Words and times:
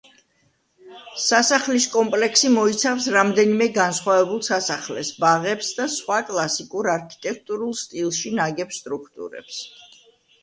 სასახლის 1.23 1.83
კომპლექსი 1.95 2.49
მოიცავს 2.53 3.05
რამდენიმე 3.15 3.67
განსხვავებულ 3.75 4.41
სასახლეს, 4.49 5.11
ბაღებს 5.25 5.69
და 5.81 5.87
სხვა 5.97 6.19
კლასიკურ 6.31 6.89
არქიტექტურულ 6.97 7.77
სტილში 7.83 8.33
ნაგებ 8.39 8.73
სტრუქტურებს. 8.79 9.61